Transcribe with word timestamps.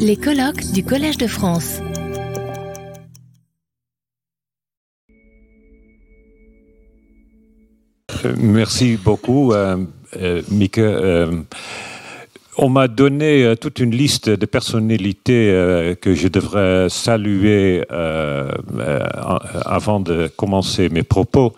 Les 0.00 0.16
colloques 0.16 0.72
du 0.72 0.82
Collège 0.84 1.18
de 1.18 1.26
France. 1.26 1.80
Merci 8.38 8.96
beaucoup, 8.96 9.52
euh, 9.52 9.76
euh, 10.16 10.42
Mike. 10.50 10.78
Euh, 10.78 11.42
on 12.58 12.68
m'a 12.68 12.88
donné 12.88 13.44
euh, 13.44 13.54
toute 13.54 13.78
une 13.78 13.92
liste 13.92 14.28
de 14.28 14.46
personnalités 14.46 15.50
euh, 15.50 15.94
que 15.94 16.14
je 16.14 16.28
devrais 16.28 16.88
saluer 16.88 17.84
euh, 17.92 18.50
euh, 18.78 19.06
avant 19.64 20.00
de 20.00 20.28
commencer 20.36 20.88
mes 20.88 21.02
propos. 21.02 21.52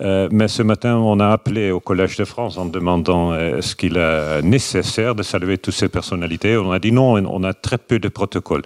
Euh, 0.00 0.28
mais 0.32 0.48
ce 0.48 0.62
matin, 0.62 0.96
on 0.96 1.20
a 1.20 1.28
appelé 1.28 1.70
au 1.70 1.80
Collège 1.80 2.16
de 2.16 2.24
France 2.24 2.58
en 2.58 2.66
demandant 2.66 3.32
euh, 3.32 3.58
est-ce 3.58 3.76
qu'il 3.76 3.96
est 3.96 4.42
nécessaire 4.42 5.14
de 5.14 5.22
saluer 5.22 5.58
toutes 5.58 5.74
ces 5.74 5.88
personnalités. 5.88 6.56
On 6.56 6.72
a 6.72 6.78
dit 6.78 6.92
non, 6.92 7.14
on 7.14 7.44
a 7.44 7.54
très 7.54 7.78
peu 7.78 7.98
de 7.98 8.08
protocoles. 8.08 8.62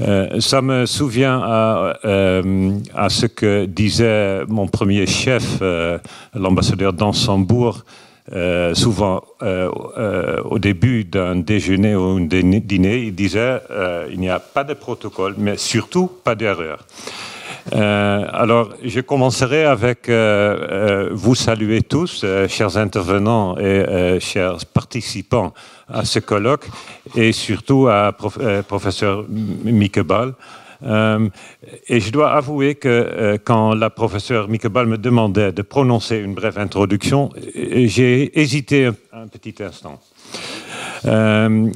Euh, 0.00 0.40
ça 0.40 0.60
me 0.62 0.86
souvient 0.86 1.40
à, 1.44 1.98
euh, 2.04 2.72
ce 3.08 3.26
que 3.26 3.66
disait 3.66 4.44
mon 4.48 4.66
premier 4.66 5.06
chef, 5.06 5.58
euh, 5.62 5.98
l'ambassadeur 6.34 6.92
d'Ansembourg, 6.92 7.84
euh, 8.32 8.74
souvent 8.74 9.22
euh, 9.42 9.70
euh, 9.98 10.40
au 10.44 10.58
début 10.58 11.04
d'un 11.04 11.36
déjeuner 11.36 11.94
ou 11.94 12.26
d'un 12.26 12.58
dîner, 12.58 13.02
il 13.02 13.14
disait 13.14 13.60
il 14.10 14.18
n'y 14.18 14.30
a 14.30 14.40
pas 14.40 14.64
de 14.64 14.72
protocole, 14.74 15.34
mais 15.36 15.58
surtout 15.58 16.10
pas 16.24 16.34
d'erreur. 16.34 16.86
Euh, 17.72 18.26
alors, 18.30 18.74
je 18.82 19.00
commencerai 19.00 19.64
avec 19.64 20.08
euh, 20.08 20.14
euh, 20.14 21.08
vous 21.12 21.34
saluer 21.34 21.82
tous, 21.82 22.24
chers 22.48 22.76
intervenants 22.76 23.56
et 23.58 24.18
chers 24.20 24.64
participants 24.66 25.54
à 25.88 26.04
ce 26.04 26.18
colloque, 26.18 26.68
et 27.14 27.32
surtout 27.32 27.88
à 27.88 28.12
prof, 28.12 28.38
professeur 28.66 29.24
Mieke 29.28 30.00
Ball. 30.00 30.34
et 30.82 32.00
je 32.00 32.10
dois 32.10 32.32
avouer 32.32 32.74
que 32.74 33.36
quand 33.44 33.74
la 33.74 33.90
professeure 33.90 34.48
Mieke 34.48 34.68
Ball 34.68 34.86
me 34.86 34.98
demandait 34.98 35.52
de 35.52 35.62
prononcer 35.62 36.18
une 36.18 36.34
brève 36.34 36.58
introduction, 36.58 37.30
j'ai 37.54 38.38
hésité 38.38 38.90
un 39.12 39.26
petit 39.28 39.62
instant. 39.62 40.00
Euh, 41.06 41.70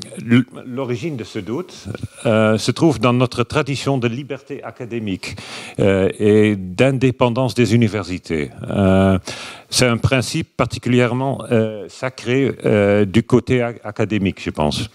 L'origine 0.66 1.16
de 1.16 1.24
ce 1.24 1.38
doute 1.38 1.88
euh, 2.26 2.58
se 2.58 2.70
trouve 2.70 2.98
dans 2.98 3.12
notre 3.12 3.44
tradition 3.44 3.98
de 3.98 4.08
liberté 4.08 4.62
académique 4.62 5.36
euh, 5.80 6.10
et 6.18 6.56
d'indépendance 6.56 7.54
des 7.54 7.74
universités. 7.74 8.50
C'est 9.70 9.86
un 9.86 9.98
principe 9.98 10.56
particulièrement 10.56 11.44
sacré 11.88 12.54
du 13.06 13.22
côté 13.22 13.62
académique, 13.62 14.42
je 14.42 14.50
pense. 14.50 14.88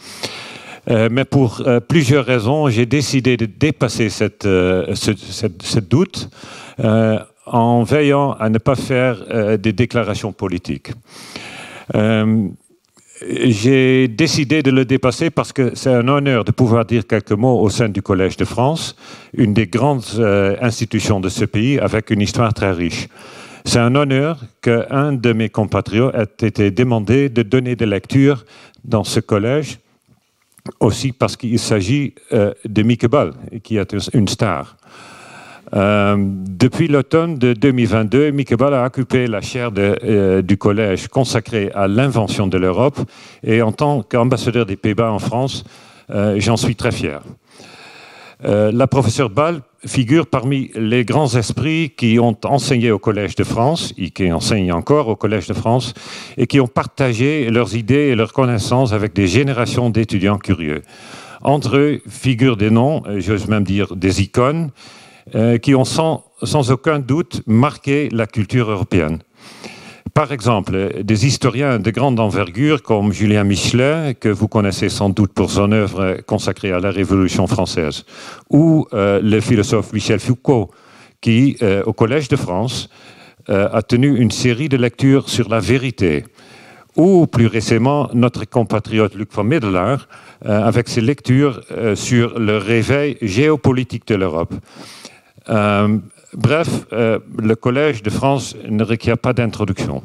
Euh, 0.89 1.07
mais 1.11 1.25
pour 1.25 1.61
euh, 1.65 1.79
plusieurs 1.79 2.25
raisons, 2.25 2.67
j'ai 2.67 2.85
décidé 2.85 3.37
de 3.37 3.45
dépasser 3.45 4.09
cette, 4.09 4.45
euh, 4.45 4.93
ce, 4.95 5.15
cette, 5.15 5.63
ce, 5.63 5.79
doute 5.79 6.29
en 7.45 7.83
veillant 7.83 8.33
à 8.33 8.49
ne 8.49 8.57
pas 8.57 8.75
faire 8.75 9.57
des 9.59 9.73
déclarations 9.73 10.31
politiques. 10.31 10.91
J'ai 13.21 14.07
décidé 14.07 14.63
de 14.63 14.71
le 14.71 14.85
dépasser 14.85 15.29
parce 15.29 15.53
que 15.53 15.75
c'est 15.75 15.93
un 15.93 16.07
honneur 16.07 16.43
de 16.43 16.51
pouvoir 16.51 16.83
dire 16.85 17.05
quelques 17.05 17.31
mots 17.31 17.59
au 17.61 17.69
sein 17.69 17.87
du 17.87 18.01
Collège 18.01 18.37
de 18.37 18.45
France, 18.45 18.95
une 19.33 19.53
des 19.53 19.67
grandes 19.67 20.03
euh, 20.17 20.57
institutions 20.61 21.19
de 21.19 21.29
ce 21.29 21.45
pays 21.45 21.79
avec 21.79 22.09
une 22.09 22.21
histoire 22.21 22.53
très 22.53 22.71
riche. 22.71 23.07
C'est 23.65 23.79
un 23.79 23.93
honneur 23.95 24.39
qu'un 24.61 25.13
de 25.13 25.31
mes 25.31 25.49
compatriotes 25.49 26.15
ait 26.43 26.47
été 26.47 26.71
demandé 26.71 27.29
de 27.29 27.43
donner 27.43 27.75
des 27.75 27.85
lectures 27.85 28.45
dans 28.83 29.03
ce 29.03 29.19
collège, 29.19 29.79
aussi 30.79 31.11
parce 31.11 31.37
qu'il 31.37 31.59
s'agit 31.59 32.15
euh, 32.33 32.51
de 32.65 32.83
Mieke 32.83 33.07
Ball, 33.07 33.33
qui 33.63 33.77
est 33.77 33.95
une 34.13 34.27
star. 34.27 34.75
Euh, 35.73 36.15
depuis 36.17 36.87
l'automne 36.87 37.37
de 37.37 37.53
2022, 37.53 38.31
Mieke 38.31 38.55
Ball 38.55 38.73
a 38.73 38.85
occupé 38.85 39.27
la 39.27 39.41
chaire 39.41 39.71
euh, 39.77 40.41
du 40.41 40.57
collège 40.57 41.07
consacrée 41.07 41.71
à 41.73 41.87
l'invention 41.87 42.47
de 42.47 42.57
l'Europe 42.57 42.99
et 43.43 43.61
en 43.61 43.71
tant 43.71 44.03
qu'ambassadeur 44.03 44.65
des 44.65 44.75
Pays-Bas 44.75 45.11
en 45.11 45.19
France, 45.19 45.63
euh, 46.11 46.35
j'en 46.37 46.57
suis 46.57 46.75
très 46.75 46.91
fier. 46.91 47.21
La 48.45 48.87
professeure 48.87 49.29
Ball 49.29 49.61
figure 49.85 50.27
parmi 50.27 50.69
les 50.75 51.05
grands 51.05 51.33
esprits 51.33 51.93
qui 51.95 52.19
ont 52.19 52.35
enseigné 52.43 52.91
au 52.91 52.99
Collège 52.99 53.35
de 53.35 53.45
France 53.45 53.93
et 53.97 54.09
qui 54.09 54.33
enseignent 54.33 54.73
encore 54.73 55.07
au 55.07 55.15
Collège 55.15 55.47
de 55.47 55.53
France 55.53 55.93
et 56.35 56.45
qui 56.45 56.59
ont 56.59 56.67
partagé 56.67 57.49
leurs 57.49 57.73
idées 57.73 58.09
et 58.09 58.15
leurs 58.15 58.33
connaissances 58.33 58.91
avec 58.91 59.13
des 59.13 59.27
générations 59.27 59.89
d'étudiants 59.89 60.39
curieux. 60.39 60.81
Entre 61.41 61.77
eux 61.77 62.01
figurent 62.09 62.57
des 62.57 62.69
noms, 62.69 63.03
j'ose 63.19 63.47
même 63.47 63.63
dire 63.63 63.95
des 63.95 64.21
icônes, 64.21 64.71
euh, 65.35 65.57
qui 65.57 65.73
ont 65.73 65.85
sans, 65.85 66.25
aucun 66.69 66.99
doute 66.99 67.43
marqué 67.47 68.09
la 68.11 68.27
culture 68.27 68.69
européenne. 68.69 69.19
Par 70.13 70.33
exemple, 70.33 71.01
des 71.01 71.25
historiens 71.25 71.79
de 71.79 71.91
grande 71.91 72.19
envergure 72.19 72.83
comme 72.83 73.13
Julien 73.13 73.45
Michelet, 73.45 74.15
que 74.19 74.27
vous 74.27 74.49
connaissez 74.49 74.89
sans 74.89 75.09
doute 75.09 75.31
pour 75.31 75.49
son 75.49 75.71
œuvre 75.71 76.17
consacrée 76.27 76.73
à 76.73 76.79
la 76.79 76.91
Révolution 76.91 77.47
française, 77.47 78.03
ou 78.49 78.85
euh, 78.91 79.21
le 79.23 79.39
philosophe 79.39 79.93
Michel 79.93 80.19
Foucault, 80.19 80.71
qui, 81.21 81.55
euh, 81.61 81.83
au 81.85 81.93
Collège 81.93 82.27
de 82.27 82.35
France, 82.35 82.89
a 83.47 83.81
tenu 83.81 84.17
une 84.17 84.31
série 84.31 84.69
de 84.69 84.77
lectures 84.77 85.29
sur 85.29 85.49
la 85.49 85.59
vérité, 85.59 86.23
ou 86.95 87.27
plus 87.27 87.47
récemment 87.47 88.09
notre 88.13 88.45
compatriote 88.45 89.15
Luc 89.15 89.33
von 89.33 89.43
Middelaar, 89.43 90.07
avec 90.45 90.87
ses 90.87 91.01
lectures 91.01 91.59
sur 91.95 92.39
le 92.39 92.55
réveil 92.55 93.17
géopolitique 93.21 94.07
de 94.07 94.15
l'Europe. 94.15 94.53
Euh, 95.49 95.97
bref, 96.33 96.85
euh, 96.93 97.19
le 97.41 97.55
Collège 97.55 98.03
de 98.03 98.09
France 98.09 98.55
ne 98.69 98.83
requiert 98.83 99.17
pas 99.17 99.33
d'introduction. 99.33 100.03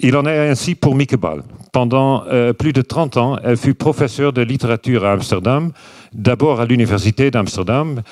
Il 0.00 0.16
en 0.16 0.26
est 0.26 0.48
ainsi 0.48 0.74
pour 0.74 0.94
Mieke 0.94 1.16
Ball. 1.16 1.42
Pendant 1.70 2.24
euh, 2.26 2.52
plus 2.52 2.72
de 2.72 2.82
30 2.82 3.16
ans, 3.18 3.38
elle 3.44 3.56
fut 3.56 3.74
professeure 3.74 4.32
de 4.32 4.42
littérature 4.42 5.04
à 5.04 5.12
Amsterdam, 5.12 5.70
d'abord 6.12 6.60
à 6.60 6.66
l'université 6.66 7.30
d'Amsterdam, 7.30 8.02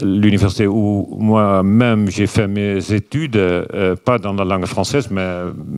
l'université 0.00 0.68
où 0.68 1.16
moi-même 1.18 2.08
j'ai 2.08 2.28
fait 2.28 2.46
mes 2.46 2.92
études, 2.92 3.38
pas 4.04 4.18
dans 4.18 4.32
la 4.32 4.44
langue 4.44 4.66
française, 4.66 5.08
mais, 5.10 5.26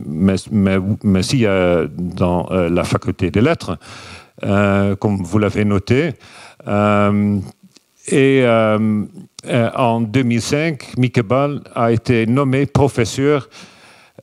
mais, 0.05 0.35
mais, 0.51 0.77
mais 1.03 1.23
si 1.23 1.43
dans 1.43 2.47
la 2.51 2.83
faculté 2.83 3.31
des 3.31 3.41
lettres, 3.41 3.79
comme 4.41 5.23
vous 5.23 5.39
l'avez 5.39 5.65
noté. 5.65 6.13
Et 8.07 8.41
euh, 8.43 9.03
euh, 9.47 9.69
en 9.75 10.01
2005, 10.01 10.97
Mieke 10.97 11.21
Ball 11.21 11.61
a 11.73 11.91
été 11.91 12.27
nommé 12.27 12.67
professeur 12.67 13.49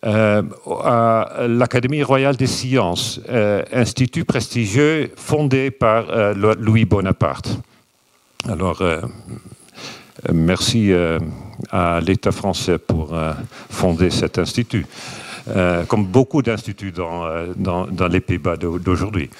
euh, 0.05 0.43
à 0.85 1.47
l'Académie 1.49 2.03
royale 2.03 2.37
des 2.37 2.47
sciences, 2.47 3.21
institut 3.73 4.25
prestigieux 4.25 5.11
fondé 5.17 5.71
par 5.71 6.35
Louis 6.35 6.85
Bonaparte. 6.85 7.59
Alors, 8.49 8.83
merci 10.33 10.93
à 11.71 12.01
l'État 12.01 12.33
français 12.33 12.79
pour 12.79 13.15
fonder 13.71 14.11
cet 14.11 14.39
institut, 14.39 14.87
comme 15.87 16.07
beaucoup 16.07 16.43
d'instituts 16.43 16.91
dans, 16.91 17.29
dans, 17.57 18.09
les 18.09 18.21
Pays-Bas 18.21 18.57
d'aujourd'hui. 18.57 19.31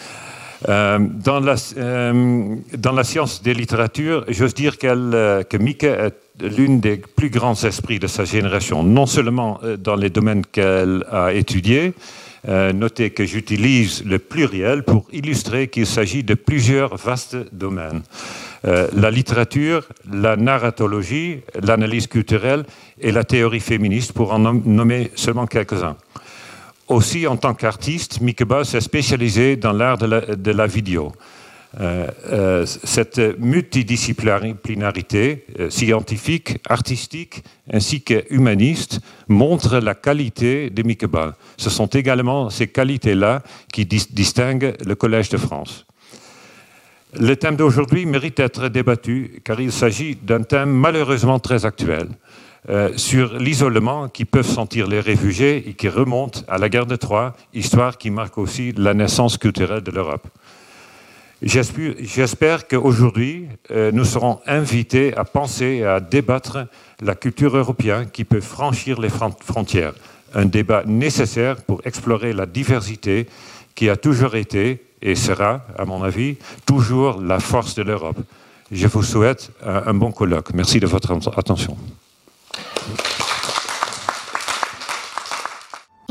Euh, 0.69 0.99
dans, 1.01 1.41
la, 1.41 1.57
euh, 1.77 2.57
dans, 2.77 2.93
la, 2.93 3.05
science 3.05 3.43
des 3.43 3.55
littératures, 3.55 4.25
j'ose 4.29 4.55
dire 4.55 4.79
qu 4.79 4.87
euh, 4.89 5.43
que 5.43 5.57
Mieke 5.57 5.85
est 5.85 6.15
l'une 6.41 6.81
des 6.81 6.97
plus 6.97 7.31
grands 7.31 7.55
esprits 7.65 7.99
de 7.99 8.07
sa 8.07 8.25
génération, 8.25 8.83
non 8.83 9.07
seulement 9.07 9.61
dans 9.79 9.97
les 9.97 10.11
domaines 10.11 10.45
qu'elle 10.47 11.05
a 11.11 11.33
étudiés, 11.33 11.93
notez 12.49 13.11
que 13.11 13.27
j'utilise 13.27 14.03
le 14.05 14.19
pluriel 14.19 14.83
pour 14.83 15.07
illustrer 15.13 15.69
qu'il 15.69 15.87
s'agit 15.87 16.25
de 16.25 16.35
plusieurs 16.35 16.97
vastes 16.97 17.37
domaines. 17.53 18.03
la 18.65 19.11
littérature, 19.11 19.87
la 20.11 20.37
narratologie, 20.37 21.41
l'analyse 21.63 22.07
culturelle 22.07 22.65
et 22.99 23.13
la 23.13 23.25
théorie 23.25 23.61
féministe, 23.61 24.13
pour 24.13 24.33
en 24.33 24.39
nommer 24.39 25.13
seulement 25.15 25.47
quelques-uns. 25.47 25.97
Aussi, 26.93 27.27
en 27.27 27.37
tant 27.39 27.55
qu'artiste, 27.55 28.21
Mieke 28.21 28.45
Ball 28.45 28.67
s'est 28.67 28.83
spécialisé 28.83 29.57
dans 29.57 29.73
l'art 29.73 29.97
de, 29.97 30.51
la 30.51 30.67
vidéo. 30.67 31.11
Euh, 31.81 32.07
euh, 32.27 32.67
cette 32.67 33.19
multidisciplinarité 33.39 35.47
euh, 35.59 35.71
scientifique, 35.71 36.59
artistique 36.69 37.43
ainsi 37.73 38.03
que 38.03 38.25
humaniste 38.29 39.01
montre 39.27 39.79
la 39.79 39.95
qualité 39.95 40.69
de 40.69 40.83
Mieke. 40.83 41.07
Ce 41.57 41.71
sont 41.71 41.87
également 41.87 42.51
ces 42.51 42.67
qualités-là 42.67 43.43
qui 43.73 43.87
dis 43.87 44.07
distinguent 44.11 44.75
le 44.85 44.95
Collège 44.95 45.31
de 45.31 45.39
France. 45.39 45.87
Le 47.19 47.37
thème 47.37 47.57
d'aujourd'hui 47.57 48.05
mérite 48.05 48.37
d'être 48.37 48.69
débattu 48.69 49.41
car 49.45 49.63
il 49.63 49.73
s'agit 49.73 50.15
d'un 50.15 50.43
thème 50.43 50.73
malheureusement 50.73 51.39
très 51.39 51.65
actuel 51.65 52.09
euh, 52.69 52.97
sur 52.97 53.39
l'isolement 53.39 54.09
qui 54.09 54.25
peuvent 54.25 54.47
sentir 54.47 54.87
les 54.87 55.01
réfugiés 55.01 55.69
et 55.69 55.75
qui 55.75 55.89
remonte 55.89 56.45
à 56.47 56.59
la 56.59 56.69
guerre 56.69 56.87
de 56.87 56.95
Troie, 56.95 57.35
histoire 57.53 57.99
qui 57.99 58.11
marque 58.11 58.39
aussi 58.39 58.71
la 58.77 58.95
naissance 58.95 59.37
culturelle 59.37 59.81
de 59.81 59.91
l'Europe. 59.91 60.29
J'espère 61.43 62.69
qu'aujourd'hui, 62.69 63.49
euh, 63.73 63.91
nous 63.91 64.05
serons 64.05 64.39
invités 64.47 65.13
à 65.17 65.25
penser 65.25 65.81
et 65.81 65.85
à 65.85 65.99
débattre 65.99 66.69
la 67.01 67.17
culture 67.17 67.57
européenne 67.57 68.09
qui 68.13 68.23
peut 68.23 68.41
franchir 68.41 69.01
les 69.01 69.11
frontières. 69.11 69.95
Un 70.33 70.45
débat 70.45 70.85
nécessaire 70.87 71.63
pour 71.63 71.81
explorer 71.85 72.33
la 72.33 72.47
diversité 72.47 73.27
qui 73.75 73.91
a 73.91 73.97
toujours 73.97 74.37
été 74.37 74.85
et 75.03 75.17
sera, 75.17 75.67
à 75.77 75.85
mon 75.85 76.05
avis, 76.05 76.37
toujours 76.65 77.21
la 77.21 77.41
force 77.41 77.75
de 77.75 77.83
l'Europe. 77.83 78.21
Je 78.71 78.87
vous 78.87 79.03
souhaite 79.03 79.51
un 79.67 79.95
bon 79.95 80.13
colloque. 80.13 80.55
Merci 80.55 80.79
de 80.79 80.87
votre 80.87 81.11
attention. 81.37 81.77